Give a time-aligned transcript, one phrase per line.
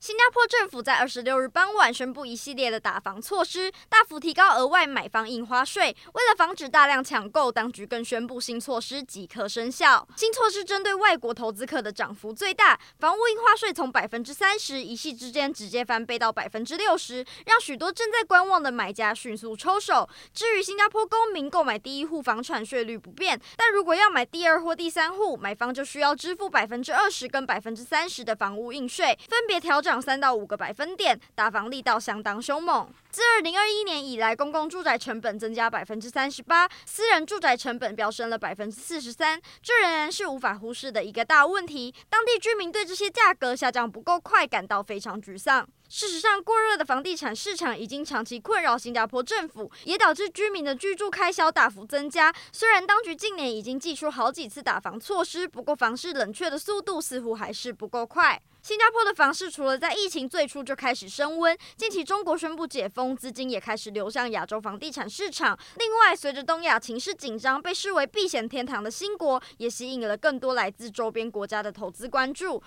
[0.00, 5.94] 新加坡政府在二十六日傍晚宣布一系列的打房措施，大幅提高额外买房印花税。
[6.14, 10.08] 为了防止大量抢购，当局更宣布新措施即刻生效。
[10.16, 20.08] 新措施针对外国投资客的涨幅最大，房屋印花税从百分之三十一夕之间直接翻倍到百分之六十，让许多正在观望的买家迅速抽手。
[20.32, 29.89] 至于新加坡公民购买第一户房产税率不变，但如果要买第二或第三户，买方就需要支付百分之二十跟百分之三十的房屋印税，分别调整。
[29.90, 32.88] 涨三到五个百分点，打房力道相当凶猛。
[33.10, 41.92] 自二零二一年以来，公共住宅成本增加百分之三十八，私人住宅成本飙升了百分之四十三，这仍然是无法忽视的一个大问题。
[42.08, 45.68] 当地居民对这些价格下降不够快感到非常沮丧。
[45.88, 52.32] 事实上，过热的房地产市场已经长期困扰新加坡政府，也导致居民的居住开销大幅增加。
[52.52, 58.40] 虽然当局近年已经祭出好几次打房措施，不过房市冷却的速度似乎还是不够快。
[58.62, 65.58] 新加坡的房市除了在疫情最初就开始升温，近期中国宣布解封，资金也开始流向亚洲房地产市场。
[65.78, 72.62] 另外，随着东亚情势紧张，被视为避险天堂的新国也吸引了更多来自周边国家的投资关注。